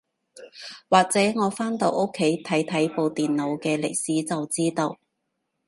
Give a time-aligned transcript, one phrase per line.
[0.89, 4.97] 或者我返到屋企睇睇部電腦嘅歷史就知道